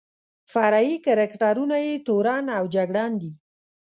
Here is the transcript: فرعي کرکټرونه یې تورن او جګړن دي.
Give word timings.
فرعي 0.51 0.95
کرکټرونه 1.05 1.77
یې 1.85 1.93
تورن 2.07 2.45
او 2.57 2.63
جګړن 2.75 3.11
دي. 3.21 3.33